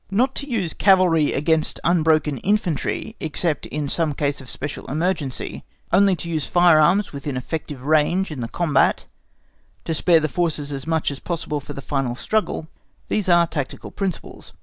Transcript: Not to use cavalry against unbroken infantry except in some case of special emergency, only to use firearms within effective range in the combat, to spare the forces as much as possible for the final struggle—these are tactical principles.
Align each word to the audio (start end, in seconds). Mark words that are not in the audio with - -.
Not 0.09 0.33
to 0.37 0.49
use 0.49 0.73
cavalry 0.73 1.31
against 1.31 1.79
unbroken 1.83 2.39
infantry 2.39 3.15
except 3.19 3.67
in 3.67 3.87
some 3.87 4.15
case 4.15 4.41
of 4.41 4.49
special 4.49 4.87
emergency, 4.87 5.63
only 5.93 6.15
to 6.15 6.27
use 6.27 6.47
firearms 6.47 7.13
within 7.13 7.37
effective 7.37 7.83
range 7.85 8.31
in 8.31 8.41
the 8.41 8.47
combat, 8.47 9.05
to 9.85 9.93
spare 9.93 10.19
the 10.19 10.27
forces 10.27 10.73
as 10.73 10.87
much 10.87 11.11
as 11.11 11.19
possible 11.19 11.59
for 11.59 11.73
the 11.73 11.83
final 11.83 12.15
struggle—these 12.15 13.29
are 13.29 13.45
tactical 13.45 13.91
principles. 13.91 14.53